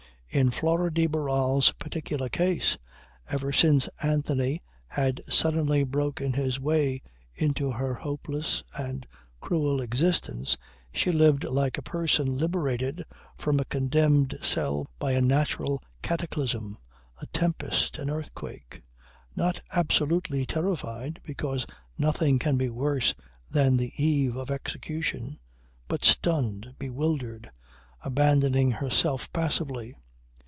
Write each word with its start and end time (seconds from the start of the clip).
In 0.33 0.49
Flora 0.49 0.89
de 0.89 1.07
Barral's 1.07 1.73
particular 1.73 2.29
case 2.29 2.77
ever 3.29 3.51
since 3.51 3.89
Anthony 4.01 4.61
had 4.87 5.19
suddenly 5.27 5.83
broken 5.83 6.31
his 6.31 6.57
way 6.57 7.01
into 7.35 7.69
her 7.69 7.95
hopeless 7.95 8.63
and 8.79 9.05
cruel 9.41 9.81
existence 9.81 10.55
she 10.93 11.11
lived 11.11 11.43
like 11.43 11.77
a 11.77 11.81
person 11.81 12.37
liberated 12.37 13.03
from 13.37 13.59
a 13.59 13.65
condemned 13.65 14.37
cell 14.41 14.87
by 14.99 15.11
a 15.11 15.19
natural 15.19 15.83
cataclysm, 16.01 16.77
a 17.19 17.25
tempest, 17.25 17.97
an 17.97 18.09
earthquake; 18.09 18.81
not 19.35 19.59
absolutely 19.73 20.45
terrified, 20.45 21.19
because 21.25 21.65
nothing 21.97 22.39
can 22.39 22.55
be 22.55 22.69
worse 22.69 23.13
than 23.51 23.75
the 23.75 23.91
eve 24.01 24.37
of 24.37 24.49
execution, 24.49 25.37
but 25.89 26.05
stunned, 26.05 26.73
bewildered 26.79 27.51
abandoning 28.05 28.71
herself 28.71 29.29
passively. 29.33 29.93